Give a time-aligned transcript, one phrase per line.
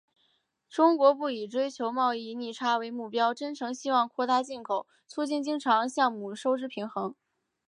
[0.67, 7.13] 中国不以追求贸易逆差为目标，真诚希望扩大进口，促进经常项目收支平衡。